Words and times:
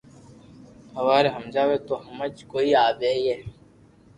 ھواري 0.97 1.29
ھمجاوي 1.35 1.77
تو 1.87 1.93
ھمج 2.05 2.33
ڪوئي 2.51 2.69
آوئي 2.85 3.35